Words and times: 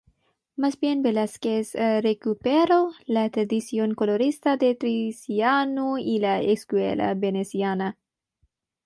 Más 0.55 0.79
bien, 0.79 1.03
Velázquez 1.03 1.75
recuperó 2.01 2.89
la 3.05 3.29
tradición 3.29 3.93
colorista 3.93 4.57
de 4.57 4.73
Tiziano 4.73 5.99
y 5.99 6.17
la 6.17 6.41
escuela 6.41 7.13
veneciana. 7.13 7.99